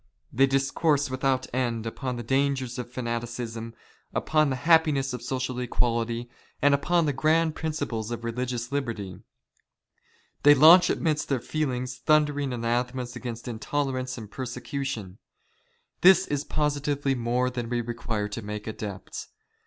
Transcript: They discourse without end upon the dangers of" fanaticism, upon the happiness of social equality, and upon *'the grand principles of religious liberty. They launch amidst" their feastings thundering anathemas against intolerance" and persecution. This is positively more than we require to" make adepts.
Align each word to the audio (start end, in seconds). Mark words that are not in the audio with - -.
They 0.33 0.47
discourse 0.47 1.11
without 1.11 1.45
end 1.53 1.85
upon 1.85 2.15
the 2.15 2.23
dangers 2.23 2.79
of" 2.79 2.91
fanaticism, 2.91 3.75
upon 4.15 4.49
the 4.49 4.55
happiness 4.55 5.13
of 5.13 5.21
social 5.21 5.59
equality, 5.59 6.27
and 6.59 6.73
upon 6.73 7.05
*'the 7.05 7.13
grand 7.13 7.53
principles 7.53 8.09
of 8.09 8.23
religious 8.23 8.71
liberty. 8.71 9.19
They 10.41 10.55
launch 10.55 10.89
amidst" 10.89 11.29
their 11.29 11.39
feastings 11.39 11.97
thundering 11.99 12.51
anathemas 12.51 13.15
against 13.15 13.47
intolerance" 13.47 14.17
and 14.17 14.31
persecution. 14.31 15.19
This 16.01 16.25
is 16.25 16.45
positively 16.45 17.13
more 17.13 17.51
than 17.51 17.69
we 17.69 17.81
require 17.81 18.27
to" 18.29 18.41
make 18.41 18.65
adepts. 18.65 19.27